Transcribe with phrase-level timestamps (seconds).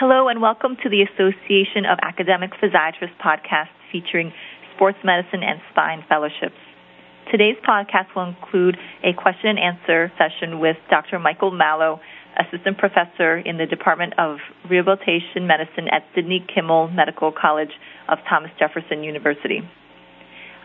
[0.00, 4.32] Hello and welcome to the Association of Academic Physiatrists podcast featuring
[4.74, 6.56] sports medicine and spine fellowships.
[7.30, 11.18] Today's podcast will include a question and answer session with Dr.
[11.18, 12.00] Michael Mallow,
[12.40, 14.38] assistant professor in the Department of
[14.70, 17.76] Rehabilitation Medicine at Sidney Kimmel Medical College
[18.08, 19.60] of Thomas Jefferson University.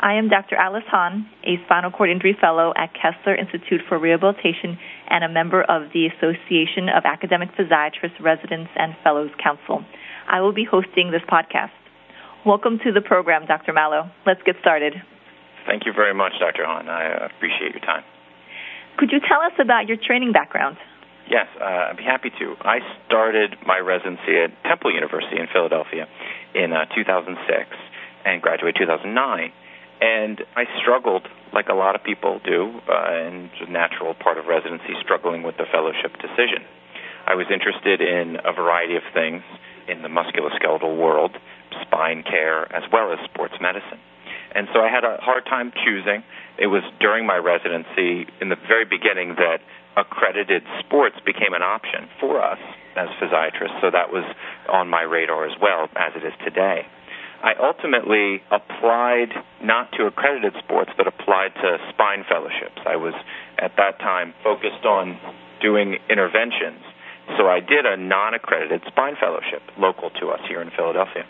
[0.05, 0.53] I am Dr.
[0.55, 4.77] Alice Hahn, a spinal cord injury fellow at Kessler Institute for Rehabilitation
[5.09, 9.83] and a member of the Association of Academic Physiatrists Residents and Fellows Council.
[10.29, 11.73] I will be hosting this podcast.
[12.45, 13.73] Welcome to the program, Dr.
[13.73, 14.11] Mallow.
[14.27, 14.93] Let's get started.
[15.65, 16.67] Thank you very much, Dr.
[16.67, 16.87] Hahn.
[16.87, 18.03] I appreciate your time.
[18.97, 20.77] Could you tell us about your training background?
[21.31, 22.53] Yes, uh, I'd be happy to.
[22.61, 26.05] I started my residency at Temple University in Philadelphia
[26.53, 27.41] in uh, 2006
[28.23, 29.51] and graduated 2009.
[30.01, 34.37] And I struggled, like a lot of people do, uh, and it's a natural part
[34.37, 36.63] of residency, struggling with the fellowship decision.
[37.25, 39.41] I was interested in a variety of things
[39.87, 41.31] in the musculoskeletal world,
[41.81, 43.99] spine care, as well as sports medicine.
[44.53, 46.23] And so I had a hard time choosing.
[46.57, 49.59] It was during my residency, in the very beginning, that
[49.97, 52.59] accredited sports became an option for us
[52.95, 54.23] as physiatrists, so that was
[54.71, 56.87] on my radar as well, as it is today.
[57.45, 59.29] I ultimately applied
[59.61, 62.81] not to accredited sports, but applied to spine fellowships.
[62.89, 63.13] I was
[63.61, 65.19] at that time focused on
[65.61, 66.81] doing interventions,
[67.37, 71.29] so I did a non accredited spine fellowship local to us here in Philadelphia.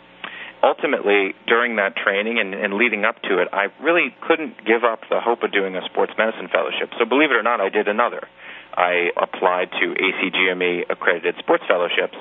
[0.64, 5.02] Ultimately, during that training and, and leading up to it, I really couldn't give up
[5.12, 6.96] the hope of doing a sports medicine fellowship.
[6.98, 8.24] So, believe it or not, I did another.
[8.72, 12.16] I applied to ACGME accredited sports fellowships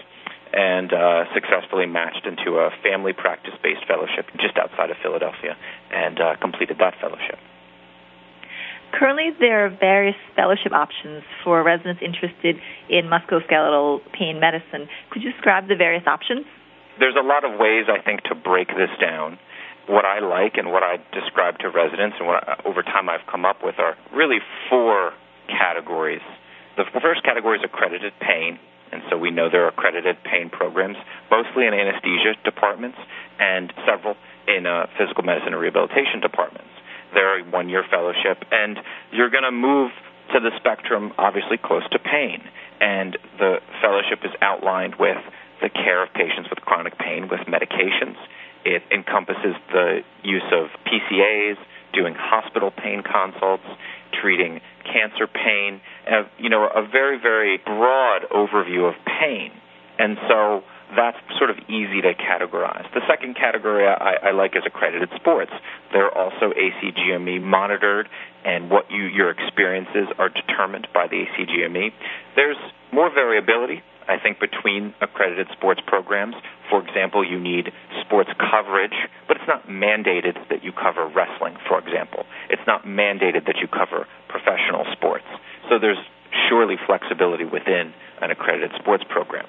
[0.54, 5.56] and uh, successfully matched into a family practice based fellowship just outside of Philadelphia
[5.90, 7.38] and uh, completed that fellowship.
[8.94, 12.56] Currently, there are various fellowship options for residents interested
[12.88, 14.86] in musculoskeletal pain medicine.
[15.10, 16.46] Could you describe the various options?
[17.00, 19.38] There's a lot of ways, I think, to break this down.
[19.88, 23.26] What I like and what I describe to residents and what I, over time I've
[23.26, 24.38] come up with are really
[24.70, 25.12] four
[25.48, 26.22] categories.
[26.76, 28.60] The first category is accredited pain,
[28.94, 30.96] and so we know there are accredited pain programs,
[31.30, 32.98] mostly in anesthesia departments
[33.40, 34.14] and several
[34.46, 36.70] in uh, physical medicine and rehabilitation departments.
[37.12, 38.78] They're a one year fellowship, and
[39.12, 39.90] you're going to move
[40.32, 42.42] to the spectrum, obviously close to pain.
[42.80, 45.18] And the fellowship is outlined with
[45.60, 48.16] the care of patients with chronic pain with medications.
[48.64, 51.56] It encompasses the use of PCAs,
[51.92, 53.64] doing hospital pain consults,
[54.24, 59.52] treating cancer pain, uh, you know, a very, very broad overview of pain.
[59.98, 60.64] And so
[60.96, 62.88] that's sort of easy to categorize.
[62.94, 65.52] The second category I, I like is accredited sports.
[65.92, 68.08] They're also ACGME monitored,
[68.44, 71.92] and what you, your experiences are determined by the ACGME.
[72.34, 72.56] There's
[72.92, 76.34] more variability I think, between accredited sports programs.
[76.70, 77.72] For example, you need
[78.04, 78.96] sports coverage,
[79.28, 82.24] but it's not mandated that you cover wrestling, for example.
[82.50, 85.26] It's not mandated that you cover professional sports.
[85.68, 86.00] So there's
[86.48, 89.46] surely flexibility within an accredited sports program.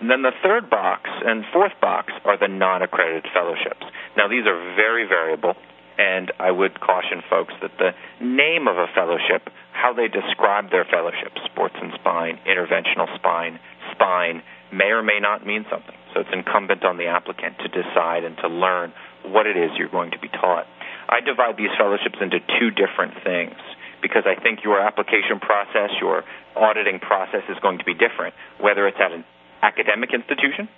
[0.00, 3.84] And then the third box and fourth box are the non accredited fellowships.
[4.16, 5.54] Now, these are very variable,
[5.98, 7.92] and I would caution folks that the
[8.24, 13.58] name of a fellowship, how they describe their fellowship, sports and spine, interventional spine,
[13.92, 14.42] spine
[14.72, 15.96] may or may not mean something.
[16.12, 18.92] So it's incumbent on the applicant to decide and to learn
[19.24, 20.66] what it is you're going to be taught.
[21.08, 23.56] I divide these fellowships into two different things
[24.02, 26.24] because I think your application process, your
[26.56, 29.24] auditing process is going to be different, whether it's at an
[29.62, 30.68] academic institution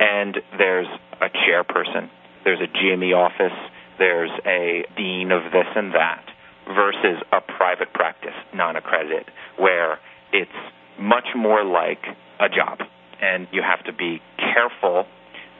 [0.00, 0.88] and there's
[1.20, 2.08] a chairperson,
[2.44, 3.56] there's a GME office,
[3.98, 6.24] there's a dean of this and that,
[6.68, 9.26] versus a private practice, non accredited,
[9.58, 9.98] where
[10.32, 10.50] it's
[10.98, 12.04] much more like
[12.40, 12.80] a job.
[13.20, 15.06] And you have to be careful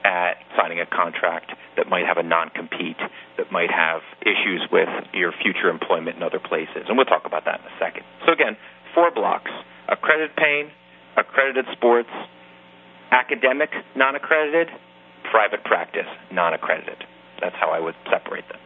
[0.04, 2.98] at signing a contract that might have a non compete,
[3.36, 6.86] that might have issues with your future employment in other places.
[6.86, 8.04] And we'll talk about that in a second.
[8.26, 8.56] So, again,
[8.94, 9.50] four blocks
[9.88, 10.70] accredited pain,
[11.16, 12.10] accredited sports,
[13.10, 14.68] academic non accredited,
[15.30, 17.04] private practice non accredited.
[17.40, 18.58] That's how I would separate them.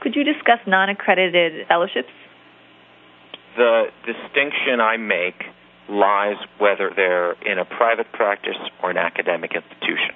[0.00, 2.12] Could you discuss non accredited fellowships?
[3.56, 5.42] The distinction I make
[5.88, 10.14] lies whether they're in a private practice or an academic institution.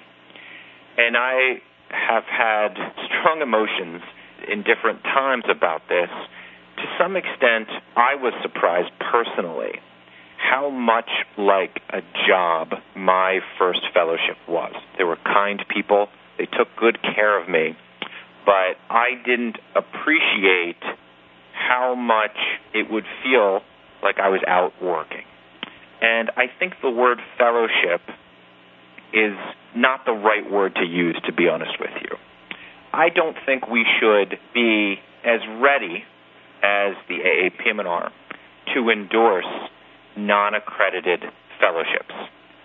[0.97, 4.01] And I have had strong emotions
[4.47, 6.09] in different times about this.
[6.77, 9.79] To some extent, I was surprised personally
[10.37, 14.73] how much like a job my first fellowship was.
[14.97, 17.75] They were kind people, they took good care of me,
[18.49, 20.81] but I didn't appreciate
[21.53, 22.35] how much
[22.73, 23.61] it would feel
[24.01, 25.21] like I was out working.
[26.01, 28.01] And I think the word fellowship
[29.13, 29.37] is
[29.75, 32.17] not the right word to use, to be honest with you.
[32.91, 36.03] I don't think we should be as ready
[36.63, 38.11] as the AAPM&R
[38.73, 39.45] to endorse
[40.17, 41.21] non-accredited
[41.59, 42.15] fellowships.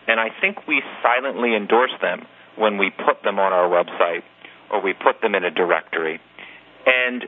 [0.08, 2.24] And I think we silently endorse them
[2.56, 4.22] when we put them on our website
[4.70, 6.20] or we put them in a directory.
[6.86, 7.24] And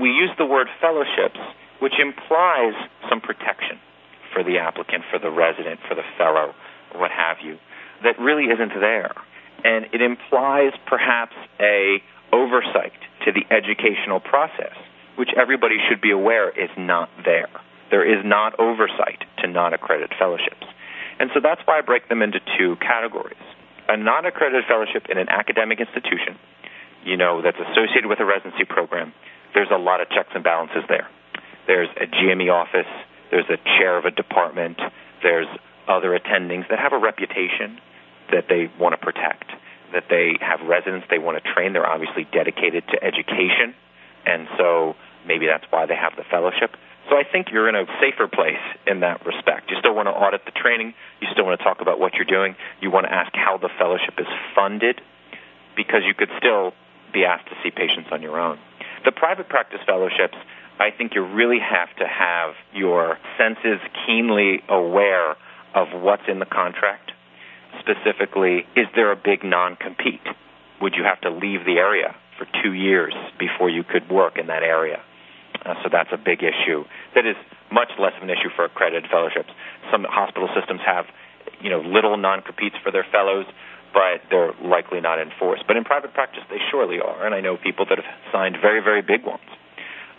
[0.00, 1.40] we use the word fellowships,
[1.80, 2.74] which implies
[3.08, 3.78] some protection
[4.32, 6.54] for the applicant, for the resident, for the fellow,
[6.94, 7.56] what have you,
[8.04, 9.12] that really isn't there.
[9.64, 12.02] And it implies perhaps a
[12.32, 12.92] oversight
[13.24, 14.76] to the educational process,
[15.16, 17.48] which everybody should be aware is not there.
[17.90, 20.66] There is not oversight to non-accredited fellowships.
[21.18, 23.40] And so that's why I break them into two categories.
[23.88, 26.38] A non-accredited fellowship in an academic institution,
[27.04, 29.12] you know, that's associated with a residency program,
[29.54, 31.08] there's a lot of checks and balances there.
[31.66, 32.88] There's a GME office,
[33.30, 34.78] there's a chair of a department,
[35.22, 35.48] there's
[35.86, 37.80] other attendings that have a reputation
[38.30, 39.50] that they want to protect,
[39.92, 41.72] that they have residents they want to train.
[41.72, 43.74] They're obviously dedicated to education,
[44.26, 44.94] and so
[45.26, 46.76] maybe that's why they have the fellowship.
[47.08, 49.70] So I think you're in a safer place in that respect.
[49.70, 50.92] You still want to audit the training.
[51.20, 52.54] You still want to talk about what you're doing.
[52.82, 55.00] You want to ask how the fellowship is funded
[55.74, 56.74] because you could still
[57.12, 58.58] be asked to see patients on your own.
[59.04, 60.36] The private practice fellowships,
[60.78, 65.36] I think you really have to have your senses keenly aware
[65.74, 67.12] of what's in the contract.
[67.80, 70.26] Specifically, is there a big non-compete?
[70.80, 74.46] Would you have to leave the area for two years before you could work in
[74.46, 75.02] that area?
[75.64, 76.84] Uh, so that's a big issue
[77.14, 77.36] that is
[77.72, 79.50] much less of an issue for accredited fellowships.
[79.90, 81.06] Some hospital systems have,
[81.60, 83.46] you know, little non-competes for their fellows,
[83.92, 85.64] but they're likely not enforced.
[85.66, 88.80] But in private practice, they surely are, and I know people that have signed very,
[88.80, 89.44] very big ones.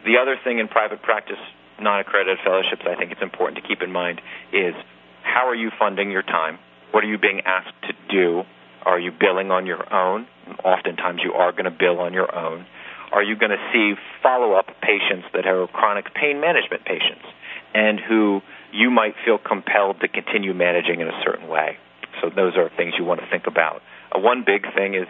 [0.05, 1.39] The other thing in private practice
[1.79, 4.19] non-accredited fellowships I think it's important to keep in mind
[4.51, 4.75] is
[5.23, 6.59] how are you funding your time?
[6.91, 8.43] What are you being asked to do?
[8.83, 10.27] Are you billing on your own?
[10.65, 12.65] Oftentimes you are going to bill on your own
[13.11, 17.25] are you going to see follow-up patients that are chronic pain management patients
[17.73, 21.77] and who you might feel compelled to continue managing in a certain way?
[22.21, 23.81] So those are things you want to think about.
[24.11, 25.07] Uh, one big thing is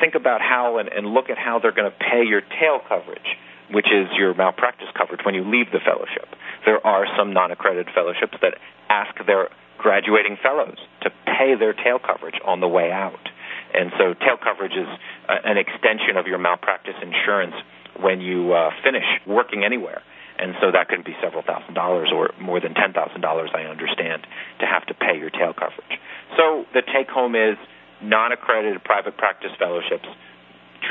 [0.00, 3.36] think about how and, and look at how they're going to pay your tail coverage,
[3.70, 6.28] which is your malpractice coverage when you leave the fellowship.
[6.64, 8.54] There are some non-accredited fellowships that
[8.88, 9.48] ask their
[9.78, 13.28] graduating fellows to pay their tail coverage on the way out.
[13.74, 14.86] And so tail coverage is
[15.28, 17.54] uh, an extension of your malpractice insurance
[18.00, 20.02] when you uh, finish working anywhere.
[20.42, 24.26] And so that can be several thousand dollars or more than $10,000, I understand,
[24.58, 26.02] to have to pay your tail coverage.
[26.36, 27.54] So the take home is
[28.02, 30.08] non accredited private practice fellowships.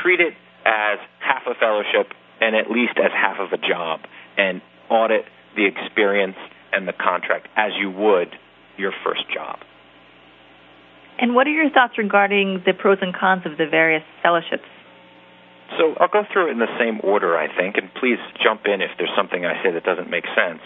[0.02, 0.32] Treat it
[0.64, 4.00] as half a fellowship and at least as half of a job
[4.38, 6.40] and audit the experience
[6.72, 8.34] and the contract as you would
[8.78, 9.58] your first job.
[11.18, 14.64] And what are your thoughts regarding the pros and cons of the various fellowships?
[15.78, 18.82] So I'll go through it in the same order, I think, and please jump in
[18.82, 20.60] if there's something I say that doesn't make sense.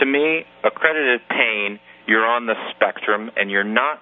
[0.00, 4.00] To me, accredited pain, you're on the spectrum and you're not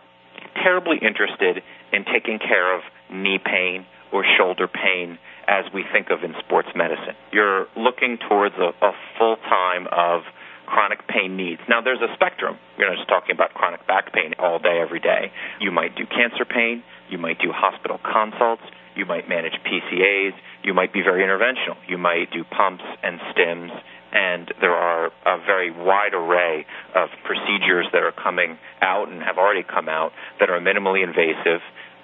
[0.62, 1.62] terribly interested
[1.92, 5.18] in taking care of knee pain or shoulder pain
[5.48, 7.14] as we think of in sports medicine.
[7.32, 10.22] You're looking towards a, a full time of
[10.66, 11.60] chronic pain needs.
[11.68, 12.58] Now, there's a spectrum.
[12.76, 15.32] We're not just talking about chronic back pain all day, every day.
[15.60, 16.82] You might do cancer pain.
[17.08, 18.62] You might do hospital consults.
[18.96, 20.32] You might manage PCAs.
[20.64, 21.76] You might be very interventional.
[21.86, 23.70] You might do pumps and stims.
[24.12, 29.36] And there are a very wide array of procedures that are coming out and have
[29.36, 31.60] already come out that are minimally invasive,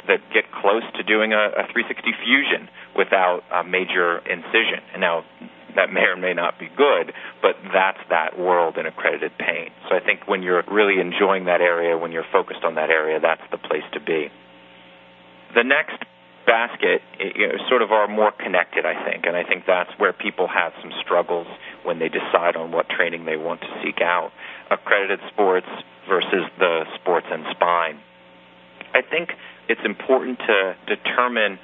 [0.07, 4.85] that get close to doing a, a 360 fusion without a major incision.
[4.93, 5.25] And now,
[5.75, 9.71] that may or may not be good, but that's that world in accredited pain.
[9.89, 13.21] So I think when you're really enjoying that area, when you're focused on that area,
[13.21, 14.29] that's the place to be.
[15.55, 15.97] The next
[16.47, 20.13] basket you know, sort of are more connected, I think, and I think that's where
[20.13, 21.47] people have some struggles
[21.85, 24.33] when they decide on what training they want to seek out.
[24.71, 25.67] Accredited sports
[26.09, 28.01] versus the sports and spine.
[28.95, 29.31] I think
[29.69, 31.59] it's important to determine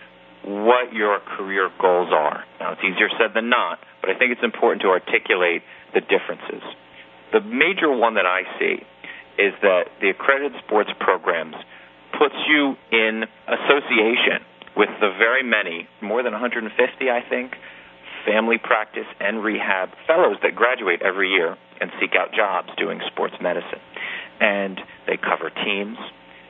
[0.45, 2.45] what your career goals are.
[2.61, 5.63] Now, it's easier said than not, but I think it's important to articulate
[5.95, 6.63] the differences.
[7.33, 8.81] The major one that I see
[9.37, 11.57] is that the accredited sports programs
[12.17, 14.48] puts you in association
[14.79, 16.71] with the very many, more than 150,
[17.11, 17.59] I think,
[18.25, 23.35] family practice and rehab fellows that graduate every year and seek out jobs doing sports
[23.41, 23.83] medicine.
[24.41, 25.99] And they cover teams.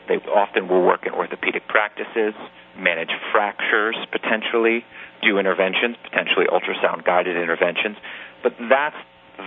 [0.08, 2.34] They often will work in orthopedic practices,
[2.76, 4.84] manage fractures potentially,
[5.22, 7.96] do interventions, potentially ultrasound guided interventions.
[8.42, 8.96] But that's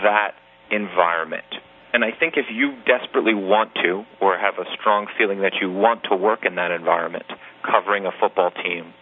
[0.02, 0.34] that
[0.72, 1.46] environment.
[1.94, 5.72] And I think if you desperately want to, or have a strong feeling that you
[5.72, 7.26] want to work in that environment,
[7.64, 8.94] covering a football team,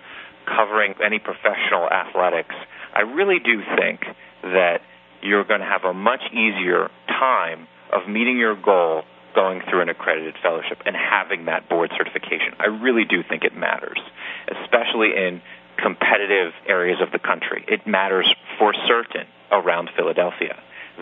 [0.46, 2.56] covering any professional athletics,
[2.96, 4.02] I really do think
[4.42, 4.82] that
[5.22, 9.04] you're going to have a much easier time of meeting your goal
[9.36, 12.56] going through an accredited fellowship and having that board certification.
[12.60, 14.00] I really do think it matters,
[14.48, 15.42] especially in
[15.78, 17.64] competitive areas of the country.
[17.68, 18.28] It matters
[18.58, 20.58] for certain around Philadelphia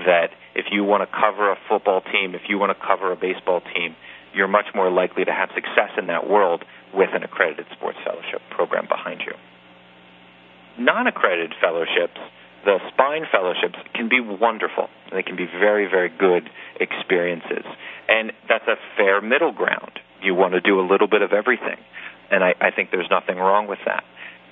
[0.06, 3.16] that if you want to cover a football team, if you want to cover a
[3.16, 3.96] baseball team,
[4.34, 6.64] you're much more likely to have success in that world
[6.94, 9.34] with an accredited sports fellowship program behind you.
[10.78, 12.20] Non accredited fellowships,
[12.66, 14.90] the spine fellowships, can be wonderful.
[15.12, 16.50] They can be very, very good
[16.80, 17.66] experiences.
[18.08, 20.00] And that's a fair middle ground.
[20.22, 21.78] You want to do a little bit of everything.
[22.30, 24.04] And I, I think there's nothing wrong with that.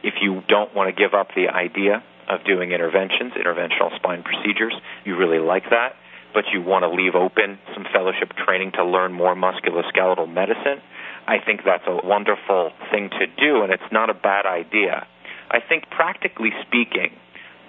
[0.04, 4.74] If you don't want to give up the idea of doing interventions, interventional spine procedures.
[5.04, 5.96] You really like that,
[6.34, 10.82] but you want to leave open some fellowship training to learn more musculoskeletal medicine.
[11.28, 15.08] I think that's a wonderful thing to do, and it's not a bad idea.
[15.50, 17.12] I think, practically speaking,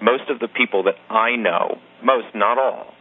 [0.01, 2.93] most of the people that I know, most, not all,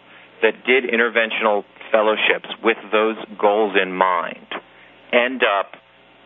[0.42, 4.46] that did interventional fellowships with those goals in mind
[5.12, 5.72] end up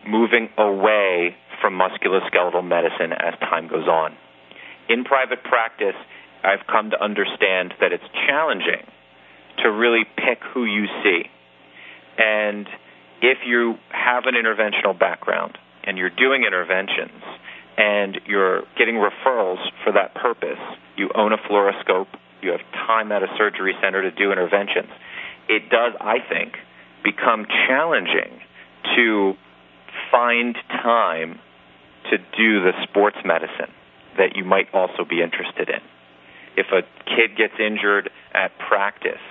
[0.05, 4.15] moving away from musculoskeletal medicine as time goes on
[4.89, 5.95] in private practice,
[6.43, 8.85] I've come to understand that it's challenging
[9.63, 11.23] to really pick who you see.
[12.17, 12.67] And
[13.21, 17.21] if you have an interventional background and you're doing interventions
[17.77, 20.59] and you're getting referrals for that purpose,
[20.97, 22.07] you own a fluoroscope,
[22.41, 24.89] you have time at a surgery center to do interventions,
[25.47, 26.53] it does, I think,
[27.03, 28.41] become challenging
[28.95, 29.33] to
[30.11, 31.39] find time
[32.09, 33.71] to do the sports medicine
[34.17, 35.81] that you might also be interested in.
[36.57, 39.23] If a kid gets injured at practice,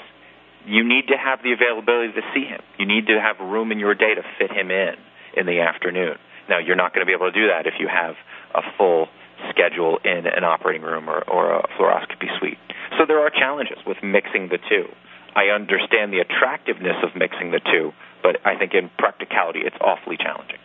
[0.67, 2.61] you need to have the availability to see him.
[2.79, 4.95] You need to have room in your day to fit him in
[5.37, 6.17] in the afternoon.
[6.49, 8.17] Now, you're not going to be able to do that if you have
[8.55, 9.09] a full
[9.49, 12.59] schedule in an operating room or, or a fluoroscopy suite.
[12.99, 14.89] So there are challenges with mixing the two.
[15.35, 20.17] I understand the attractiveness of mixing the two, but I think in practicality it's awfully
[20.17, 20.59] challenging.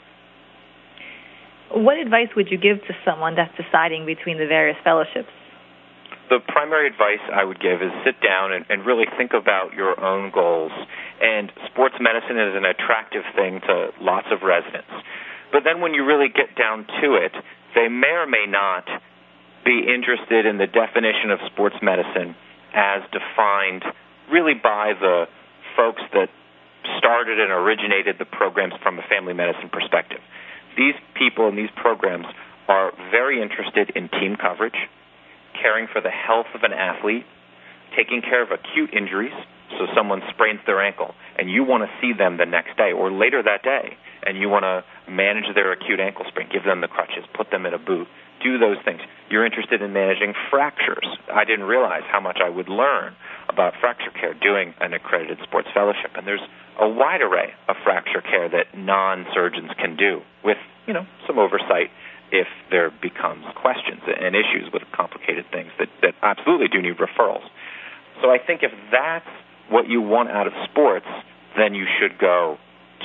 [1.73, 5.31] What advice would you give to someone that's deciding between the various fellowships?
[6.29, 9.93] The primary advice I would give is sit down and, and really think about your
[9.99, 10.71] own goals.
[11.21, 14.89] And sports medicine is an attractive thing to lots of residents.
[15.51, 17.33] But then when you really get down to it,
[17.73, 18.85] they may or may not
[19.65, 22.35] be interested in the definition of sports medicine
[22.73, 23.85] as defined
[24.31, 25.25] really by the
[25.77, 26.29] folks that
[26.97, 30.21] started and originated the programs from a family medicine perspective
[30.77, 32.25] these people and these programs
[32.67, 34.77] are very interested in team coverage,
[35.61, 37.25] caring for the health of an athlete,
[37.95, 39.35] taking care of acute injuries.
[39.79, 43.11] So someone sprains their ankle and you want to see them the next day or
[43.11, 46.87] later that day and you want to manage their acute ankle sprain, give them the
[46.87, 48.07] crutches, put them in a boot,
[48.43, 49.01] do those things.
[49.29, 51.05] You're interested in managing fractures.
[51.33, 53.15] I didn't realize how much I would learn
[53.49, 56.11] about fracture care doing an accredited sports fellowship.
[56.15, 56.45] And there's
[56.79, 61.89] a wide array of fracture care that non-surgeons can do with, you know, some oversight
[62.31, 67.45] if there becomes questions and issues with complicated things that, that absolutely do need referrals.
[68.21, 69.29] So I think if that's
[69.69, 71.07] what you want out of sports,
[71.57, 72.57] then you should go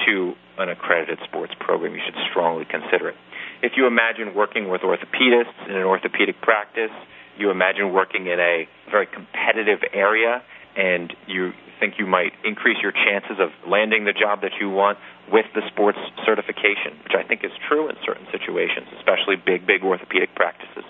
[0.07, 1.95] to an accredited sports program.
[1.95, 3.17] You should strongly consider it.
[3.63, 6.91] If you imagine working with orthopedists in an orthopedic practice,
[7.37, 10.43] you imagine working in a very competitive area
[10.77, 14.99] and you think you might increase your chances of landing the job that you want
[15.33, 19.83] with the sports certification, which I think is true in certain situations, especially big, big
[19.83, 20.85] orthopedic practices,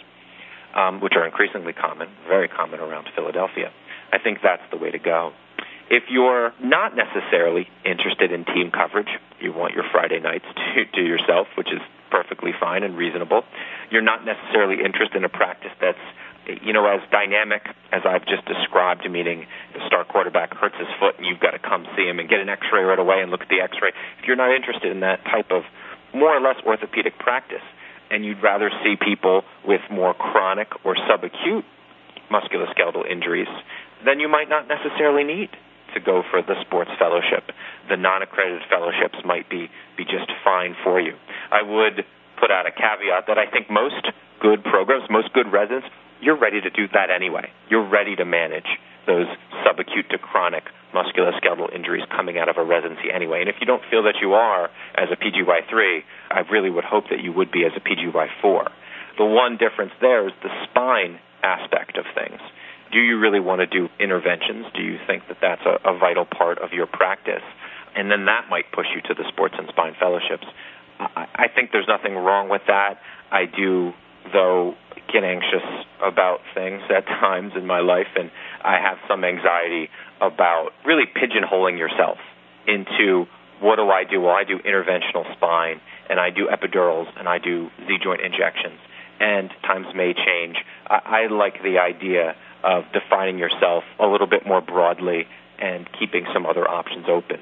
[0.74, 3.70] um, which are increasingly common, very common around Philadelphia.
[4.12, 5.32] I think that's the way to go.
[5.90, 11.02] If you're not necessarily interested in team coverage, you want your Friday nights to, to
[11.02, 11.80] yourself, which is
[12.10, 13.42] perfectly fine and reasonable.
[13.90, 15.98] You're not necessarily interested in a practice that's
[16.46, 21.16] you know, as dynamic as I've just described, meaning the star quarterback hurts his foot
[21.18, 23.42] and you've got to come see him and get an x-ray right away and look
[23.42, 23.90] at the x-ray.
[24.20, 25.62] If you're not interested in that type of
[26.14, 27.64] more or less orthopedic practice
[28.10, 31.64] and you'd rather see people with more chronic or subacute
[32.30, 33.50] musculoskeletal injuries,
[34.04, 35.50] then you might not necessarily need
[35.94, 37.50] to go for the sports fellowship.
[37.88, 41.14] The non-accredited fellowships might be, be just fine for you.
[41.50, 42.06] I would
[42.38, 44.06] put out a caveat that I think most
[44.40, 45.86] good programs, most good residents
[46.20, 47.50] you're ready to do that anyway.
[47.68, 48.68] You're ready to manage
[49.06, 49.26] those
[49.64, 53.40] subacute to chronic musculoskeletal injuries coming out of a residency anyway.
[53.40, 56.00] And if you don't feel that you are as a PGY3,
[56.30, 58.70] I really would hope that you would be as a PGY4.
[59.18, 62.40] The one difference there is the spine aspect of things.
[62.92, 64.66] do you really want to do interventions?
[64.74, 67.42] Do you think that that's a, a vital part of your practice?
[67.94, 70.46] And then that might push you to the sports and spine fellowships.
[70.98, 72.98] I, I think there's nothing wrong with that.
[73.30, 73.92] I do,
[74.32, 74.74] though,
[75.12, 75.66] get anxious
[76.02, 78.30] about things at times in my life, and
[78.62, 82.18] I have some anxiety about really pigeonholing yourself
[82.66, 83.26] into
[83.60, 84.22] what do I do?
[84.22, 88.80] Well, I do interventional spine, and I do epidurals, and I do Z joint injections.
[89.20, 90.56] And times may change.
[90.86, 95.26] I, I like the idea of defining yourself a little bit more broadly
[95.58, 97.40] and keeping some other options open.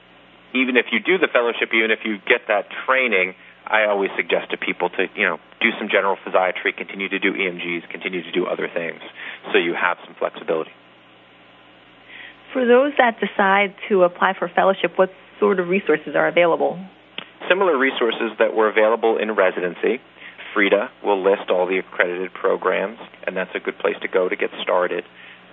[0.54, 3.34] Even if you do the fellowship, even if you get that training,
[3.68, 7.32] I always suggest to people to, you know, do some general physiatry, continue to do
[7.32, 9.00] EMGs, continue to do other things
[9.52, 10.70] so you have some flexibility.
[12.52, 16.80] For those that decide to apply for fellowship, what sort of resources are available?
[17.48, 20.00] Similar resources that were available in residency.
[20.54, 24.36] FREIDA will list all the accredited programs, and that's a good place to go to
[24.36, 25.04] get started.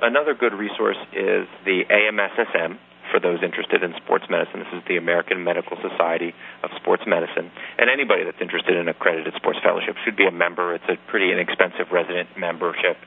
[0.01, 2.77] Another good resource is the AMSSM,
[3.11, 4.59] for those interested in sports medicine.
[4.59, 6.33] This is the American Medical Society
[6.63, 7.51] of Sports Medicine.
[7.77, 10.73] And anybody that's interested in accredited sports fellowship should be a member.
[10.73, 12.97] It's a pretty inexpensive resident membership.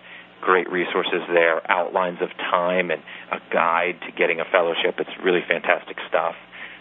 [0.41, 3.03] Great resources there, outlines of time, and
[3.33, 4.97] a guide to getting a fellowship.
[4.99, 6.37] It's really fantastic stuff.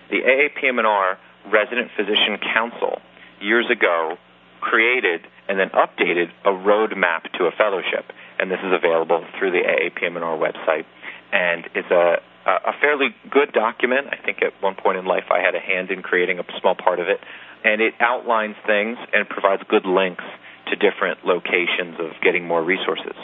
[0.09, 1.17] The AAPM&R
[1.51, 3.01] Resident Physician Council
[3.41, 4.17] years ago
[4.61, 8.05] created and then updated a roadmap to a fellowship,
[8.39, 10.85] and this is available through the AAPM&R website.
[11.31, 14.07] And it's a a fairly good document.
[14.11, 16.75] I think at one point in life I had a hand in creating a small
[16.75, 17.19] part of it,
[17.63, 20.23] and it outlines things and provides good links
[20.71, 23.15] to different locations of getting more resources.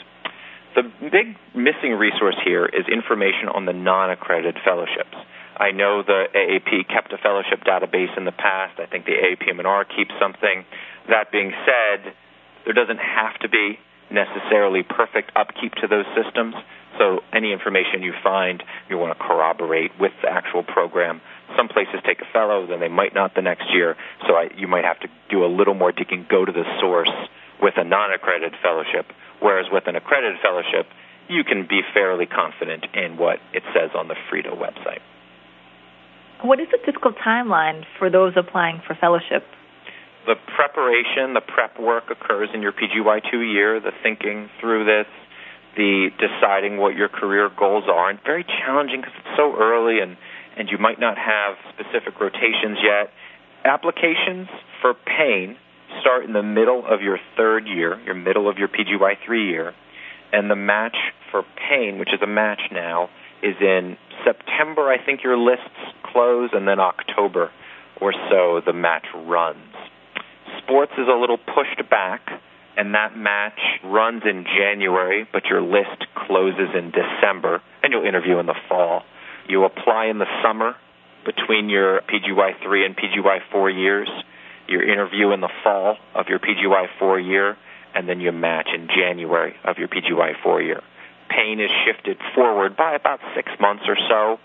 [0.76, 5.16] The big missing resource here is information on the non-accredited fellowships.
[5.56, 8.80] I know the AAP kept a fellowship database in the past.
[8.80, 10.66] I think the AAPM&R keeps something.
[11.08, 12.14] That being said,
[12.66, 13.78] there doesn't have to be
[14.14, 16.56] necessarily perfect upkeep to those systems.
[16.98, 21.22] So any information you find, you want to corroborate with the actual program.
[21.58, 23.98] Some places take a fellow, then they might not the next year.
[24.28, 27.12] So I, you might have to do a little more digging, go to the source
[27.62, 29.12] with a non-accredited fellowship.
[29.42, 30.86] Whereas with an accredited fellowship,
[31.28, 35.02] you can be fairly confident in what it says on the FREIDA website.
[36.42, 39.46] What is the typical timeline for those applying for fellowship?
[40.26, 45.08] The preparation, the prep work occurs in your PGY2 year, the thinking through this,
[45.76, 50.16] the deciding what your career goals are, and very challenging because it's so early and,
[50.56, 53.12] and you might not have specific rotations yet.
[53.66, 54.48] Applications
[54.82, 55.58] for pain
[56.00, 59.74] start in the middle of your third year, your middle of your PGY3 year,
[60.32, 60.96] and the match
[61.32, 63.10] for pain, which is a match now,
[63.42, 64.90] is in September.
[64.90, 65.68] I think your lists
[66.04, 67.52] close, and then October
[68.00, 69.73] or so the match runs.
[70.64, 72.22] Sports is a little pushed back
[72.76, 78.40] and that match runs in January, but your list closes in December, and you'll interview
[78.40, 79.04] in the fall.
[79.48, 80.76] You apply in the summer
[81.26, 84.10] between your PGY 3 and PGY 4 years.
[84.68, 87.58] You interview in the fall of your PGY 4 year,
[87.94, 90.82] and then you match in January of your PGY 4 year.
[91.30, 94.40] Pain is shifted forward by about six months or so.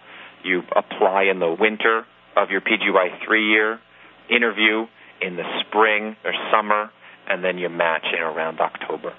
[0.44, 2.04] You apply in the winter
[2.37, 3.81] of your PGY 3 year,
[4.28, 4.87] interview
[5.20, 6.90] in the spring or summer
[7.28, 9.12] and then you match in around October.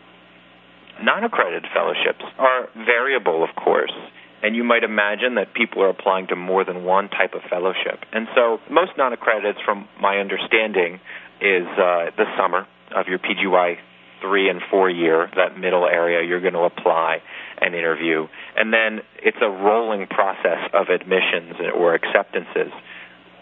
[1.01, 3.93] Non-accredited fellowships are variable, of course,
[4.41, 7.99] and you might imagine that people are applying to more than one type of fellowship.
[8.11, 10.99] And so most non-accrediteds, from my understanding,
[11.39, 13.77] is uh, the summer of your PGY
[14.21, 17.19] three and four year, that middle area, you're going to apply
[17.61, 18.27] and interview.
[18.55, 22.73] And then it's a rolling process of admissions or acceptances.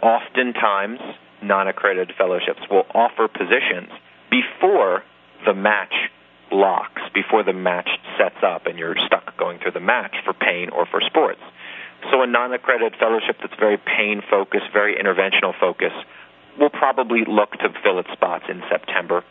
[0.04, 1.00] Oftentimes,
[1.41, 3.89] non-accredited fellowships will offer positions
[4.30, 5.04] before
[5.45, 5.93] the match
[6.52, 10.69] locks, before the match sets up and you're stuck going through the match for pain
[10.69, 11.41] or for sports.
[12.12, 15.97] So a non-accredited fellowship that's very pain focused, very interventional focused,
[16.60, 19.23] will probably look to fill its spots in September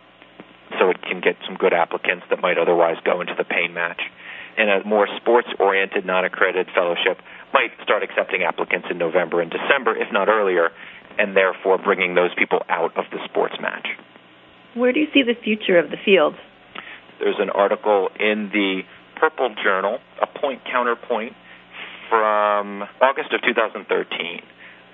[0.79, 4.01] so it can get some good applicants that might otherwise go into the pain match.
[4.59, 7.21] And a more sports oriented non accredited fellowship
[7.53, 10.71] might start accepting applicants in November and December, if not earlier,
[11.19, 13.87] and therefore bringing those people out of the sports match.
[14.75, 16.35] Where do you see the future of the field?
[17.19, 18.83] There's an article in the
[19.17, 21.33] Purple Journal, a point counterpoint,
[22.11, 24.43] from August of 2013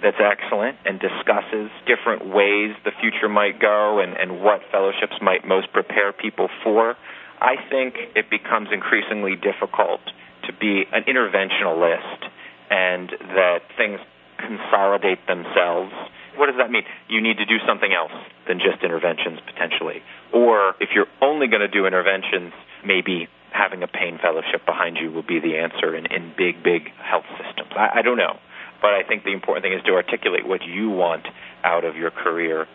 [0.02, 5.46] that's excellent and discusses different ways the future might go and, and what fellowships might
[5.46, 6.96] most prepare people for.
[7.40, 10.00] I think it becomes increasingly difficult
[10.46, 12.26] to be an interventionalist
[12.70, 14.00] and that things
[14.46, 15.94] consolidate themselves
[16.36, 16.84] what does that mean?
[17.08, 18.12] You need to do something else
[18.48, 20.02] than just interventions potentially.
[20.32, 22.52] Or if you're only going to do interventions,
[22.84, 26.88] maybe having a pain fellowship behind you will be the answer in, in big, big
[26.96, 27.68] health systems.
[27.76, 28.40] I, I don't know.
[28.80, 31.26] But I think the important thing is to articulate what you want
[31.62, 32.66] out of your career.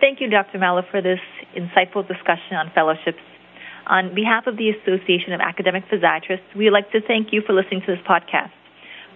[0.00, 0.58] Thank you, Dr.
[0.58, 1.22] Mallow, for this
[1.56, 3.22] insightful discussion on fellowships.
[3.86, 7.80] On behalf of the Association of Academic Physiatrists, we'd like to thank you for listening
[7.86, 8.50] to this podcast.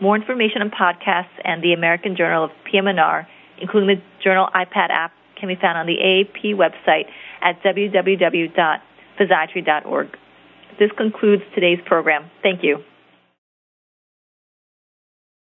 [0.01, 3.27] More information on podcasts and the American Journal of PM&R,
[3.61, 7.07] including the journal iPad app, can be found on the AAP website
[7.43, 10.19] at www.physiatry.org.
[10.79, 12.31] This concludes today's program.
[12.43, 12.85] Thank you.